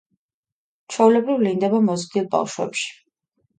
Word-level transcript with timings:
ჩვეულებრივ 0.95 1.37
ვლინდება 1.43 1.83
მოზრდილ 1.91 2.29
ბავშვებში. 2.35 2.93